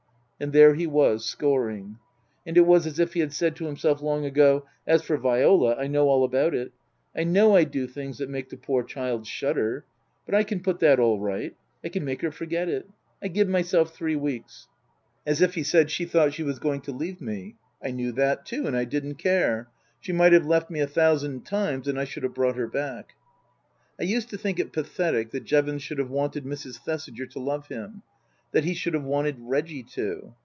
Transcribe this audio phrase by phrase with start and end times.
[0.39, 1.99] And there he was scoring.
[2.47, 5.75] And it was as if he had said to himself long ago," As for Viola,
[5.75, 6.71] I know all about it.
[7.15, 9.85] I know I do things that make the poor child shudder;
[10.25, 11.55] but I can put that all right.
[11.83, 12.89] I can make her forget it.
[13.21, 14.67] I give myself three weeks."
[15.27, 17.53] As if he said," She thought she was going to leave me.
[17.79, 19.69] I knew that, too, and I didn't care.
[19.99, 23.13] She might have left me a thousand times and I should have brought her back."
[23.99, 26.79] I used to think it pathetic that Jevons should have wanted Mrs.
[26.79, 28.01] Thesiger to love him
[28.53, 30.33] that he should have wanted Reggie to.